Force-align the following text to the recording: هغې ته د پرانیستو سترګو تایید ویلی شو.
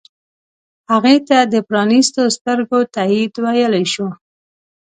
هغې 0.91 1.17
ته 1.27 1.37
د 1.53 1.55
پرانیستو 1.67 2.21
سترګو 2.37 2.79
تایید 2.95 3.33
ویلی 3.45 3.85
شو. 3.93 4.07